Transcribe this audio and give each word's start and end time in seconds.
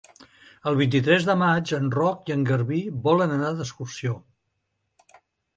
El 0.69 0.77
vint-i-tres 0.79 1.27
de 1.27 1.35
maig 1.41 1.73
en 1.79 1.91
Roc 1.97 2.31
i 2.31 2.35
en 2.37 2.45
Garbí 2.53 2.79
volen 3.09 3.37
anar 3.37 3.53
d'excursió. 3.61 4.15